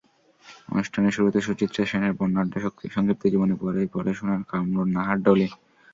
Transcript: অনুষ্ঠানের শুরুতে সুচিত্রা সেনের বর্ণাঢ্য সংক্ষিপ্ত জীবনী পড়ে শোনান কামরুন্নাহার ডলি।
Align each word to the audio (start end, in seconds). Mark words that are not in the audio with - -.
অনুষ্ঠানের 0.69 1.15
শুরুতে 1.17 1.39
সুচিত্রা 1.41 1.83
সেনের 1.85 2.13
বর্ণাঢ্য 2.17 2.55
সংক্ষিপ্ত 2.87 3.23
জীবনী 3.25 3.55
পড়ে 3.93 4.11
শোনান 4.17 4.41
কামরুন্নাহার 4.49 5.17
ডলি। 5.25 5.47